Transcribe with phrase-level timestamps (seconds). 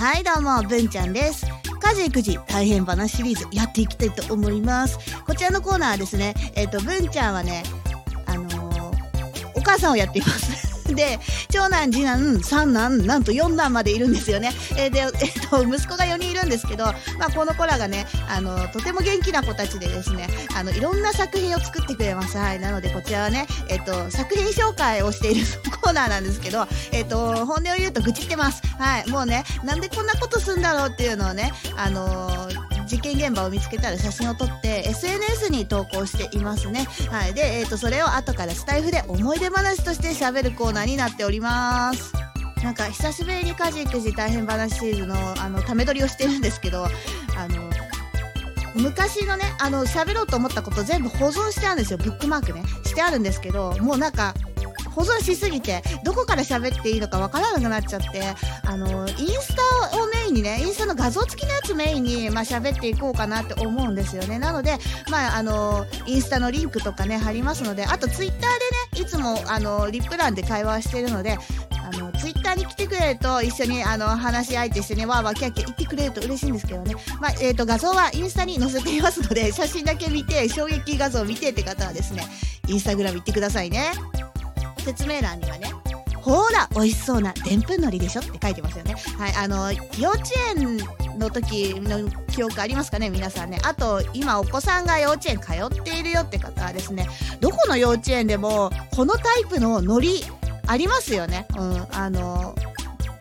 [0.00, 1.44] はいどうも文ちゃんです。
[1.78, 4.98] 家事育児大変話シリーズやっていきたいと思います。
[5.26, 7.62] こちらのコーナーはですねえっ、と文ちゃんはね
[8.24, 10.88] あのーお母さんをやっています。
[10.94, 11.18] で
[11.50, 16.86] 長男次男三男なんと四男までいるんですよね、えーで、えっと息子が4人いるんですけど、
[17.18, 25.46] まあ、この子らがねあのとても元気な子たちでですねあのいろんな作品を作ってくれますはいなのでこちらはね、えっと、作品紹介をしている
[25.80, 36.88] コーナーなんですけど、 えっと、本音を言うと愚痴ってますはいもうねなんでこんなことすんだろうっていうのをねあのー事件現場を見つけたら写真を撮って SNS に投稿していますね。
[37.08, 37.34] はい。
[37.34, 42.12] で、えっ、と、それを後からスタイフで思い出話として喋るコーナーになっております。
[42.64, 47.69] なんか久しぶりに家事育児大変話シリーズのあのため撮りをしてるんですけど、あの、
[48.74, 51.98] 昔のね、あの、喋ろうと思ったこと全部保存してあるんですよ。
[51.98, 52.62] ブックマークね。
[52.84, 54.34] してあるんですけど、もうなんか、
[54.90, 58.22] 保存しすぎて、どこから喋っていいのかわからなくなっちゃって、
[58.64, 64.38] あの、インスタをメインにね、インスタの画像付きのやつメインに、まあ、喋っていこうかなって思うんですよね。
[64.38, 64.78] なので、
[65.10, 71.38] まあ、あの、インスタのリンクとかね、貼りますので、あとツイッターでね、いつも、あの、リップ欄で会話してるので、
[71.82, 76.94] あの、ツイッターに来てくれると、一緒に、あの、話し相手してね、わーわーキャキャ言ってくれると嬉しいんですけどね。
[77.20, 82.24] まあ、えっ、と、画像はインスタに載せていますので、 写真だけ見て、衝撃画像を見てって方はですね、
[82.68, 83.92] インスタグラム行ってくださいね。
[84.84, 85.72] 説明欄にはね、
[86.22, 88.94] ほーら、美味しそうなでんぷんのりでしょって書いてますよね。
[89.18, 90.22] はい、あの、幼稚
[90.54, 90.78] 園
[91.18, 93.58] の時の記憶ありますかね、皆さんね。
[93.62, 97.08] あと、今お子さんが幼稚園通っているよって方はですね、
[97.40, 100.22] どこの幼稚園でも、このタイプののり、
[100.70, 101.48] ありますよね。
[101.58, 102.54] うん、あの、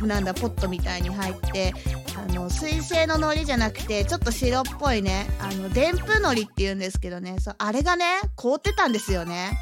[0.00, 1.74] なんだ、ポットみたいに入って、
[2.16, 9.58] あの、水性の海苔じゃなくて、ちょっと白っぽいね、あの、でんぷん海苔って言うんですけどね、そう、あれがね、凍ってたんですよね。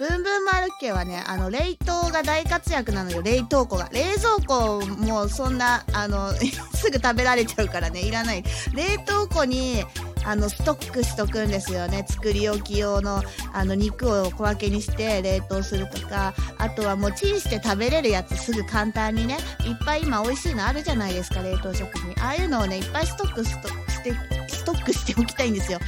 [0.00, 3.88] ブンブン丸家はね、あの、冷凍が大活躍なのよ、冷凍庫が。
[3.92, 6.32] 冷蔵庫もそんな、あの、
[6.74, 8.42] すぐ食べられちゃうからね、いらない。
[8.72, 9.84] 冷凍庫に、
[10.24, 12.04] あの、ストックしとくんですよね。
[12.08, 22.24] 作り置き用の、あの、肉を小分けにして冷凍するとか、あとはもうチンして食べれるやつすぐ簡単にね、いっぱい今美味しいのあるじゃないですか、冷凍食品。
[22.24, 23.62] ああいうのをね、いっぱいストックし
[24.02, 24.14] て、
[24.48, 25.78] ストックしておきたいんですよ。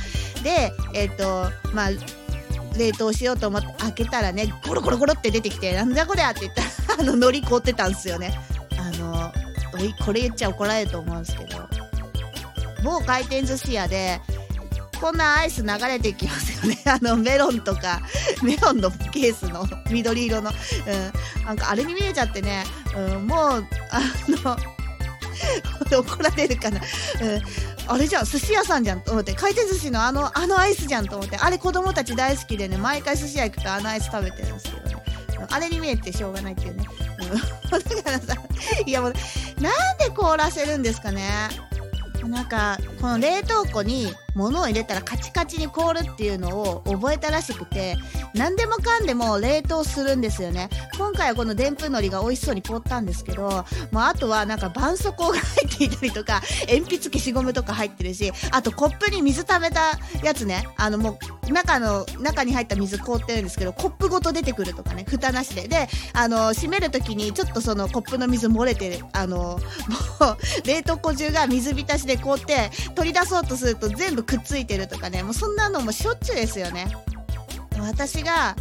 [0.43, 1.91] で、えっ、と、まあ、
[2.79, 6.69] 冷凍しようと思って開けたらねゴロゴロゴロって出てきてなんだこりゃって言ったら
[7.01, 8.39] あの海苔凍ってたんですよね
[8.79, 9.33] あの
[10.05, 11.76] これ言っちゃ怒られると思うんですけど
[12.87, 14.21] 某回転寿司屋で
[15.01, 16.81] こんなアイス流れてきますよね。
[16.87, 18.01] あのメロンとか
[18.43, 22.65] メロンのケースの緑色の、うん、なんかあれに見えちゃってね、
[22.97, 24.57] うん、もうあの
[25.99, 26.81] 怒られるかな、
[27.21, 27.43] うん。
[27.89, 29.35] あれじゃん寿司屋さんじゃんと思って。
[29.35, 31.37] 回転寿司のあのあのアイスじゃんと思って。
[31.37, 32.79] あれ子供たち大好きでね。
[32.79, 34.97] 毎回寿司屋行くとあのアイス食べてるんですけどね。
[35.51, 36.89] あれに見えてしょうがないっていうね、
[37.21, 37.29] うん、
[37.71, 38.35] だからさ
[38.85, 39.15] いやもう
[39.61, 41.66] なんで凍らせるんですかね。
[42.29, 47.97] なんかこの冷凍庫に物を入れたらカチカチに凍るっていうのを覚えたらしくて
[48.35, 50.69] 何でもかんでも冷凍するんですよね。
[50.99, 60.69] 今回はこのでんぷんのりが美味しそうに凍ったんですけど、まあ、あとはなんか絆創膏が入っていたりとか鉛筆消しゴムとか入ってるしあとコップに水溜めたやつね。
[60.77, 65.69] あのもう中の中に入った水凍ってるんですけどコップごと出てくるとかね蓋なしで。
[65.69, 76.87] であの閉める時にちょっとそのコップの水漏れてあのもう冷凍庫中が水浸しで凍って取り出そうとすると全部くっついてるとかねもうそんなのもしょっちゅうですよね。
[77.81, 78.57] 私が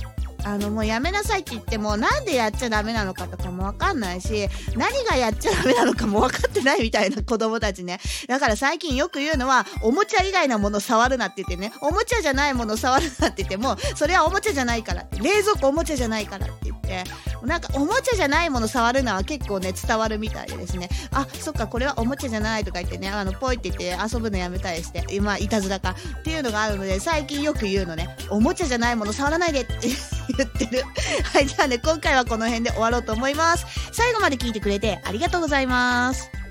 [0.46, 4.48] あのもうやめなさいって言ってもなんでやっちゃダメなのかとかもわかんないし
[4.78, 8.00] 何がやっちゃダメなのかも分かってないみたいな子供たちね。
[8.28, 11.74] だから最近よく言うのはおもちゃ以外のもの触るなって言ってね。
[11.82, 15.20] おもちゃじゃないもの触るなって言ってもそれはおもちゃじゃないからって。
[15.20, 17.04] 冷蔵庫おもちゃじゃないからって言って。
[17.44, 20.90] なんかおもちゃじゃないもの触るのは結構ね伝わるみたいでですね。
[21.12, 23.10] あそっかこれはおもちゃじゃないとか言ってね。
[23.10, 25.96] あのポイって言って遊ぶのやめたりしてまあいたずらか。
[26.20, 28.16] っていうのがあるので最近よく言うのね。
[28.30, 30.15] おもちゃじゃないもの触らないでって。
[30.30, 30.84] 言ってる。
[31.34, 33.66] はいじゃあね今回はこの辺で終わろうと思います。
[33.92, 36.45] 最後まで聞いてくれてありがとうございます。